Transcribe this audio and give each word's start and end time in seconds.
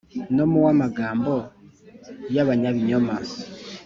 no 0.35 0.43
mu 0.51 0.57
uw’amagambo 0.61 1.33
y’abanyabinyoma. 2.35 3.15